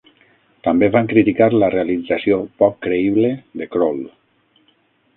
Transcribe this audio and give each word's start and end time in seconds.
També 0.67 0.89
van 0.95 1.09
criticar 1.11 1.49
la 1.63 1.69
realització 1.75 2.41
"poc 2.63 2.83
creïble" 2.89 3.33
de 3.63 3.71
Kroll. 3.77 4.05